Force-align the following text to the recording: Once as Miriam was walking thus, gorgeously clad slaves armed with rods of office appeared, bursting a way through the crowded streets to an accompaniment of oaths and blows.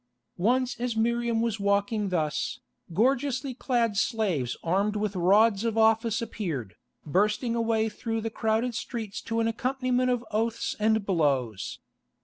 Once 0.39 0.79
as 0.79 0.95
Miriam 0.95 1.41
was 1.41 1.59
walking 1.59 2.09
thus, 2.09 2.59
gorgeously 2.91 3.53
clad 3.53 3.95
slaves 3.95 4.57
armed 4.63 4.95
with 4.95 5.15
rods 5.15 5.63
of 5.63 5.77
office 5.77 6.23
appeared, 6.23 6.75
bursting 7.05 7.53
a 7.53 7.61
way 7.61 7.87
through 7.87 8.19
the 8.19 8.31
crowded 8.31 8.73
streets 8.73 9.21
to 9.21 9.39
an 9.39 9.47
accompaniment 9.47 10.09
of 10.09 10.25
oaths 10.31 10.75
and 10.79 11.05
blows. 11.05 11.81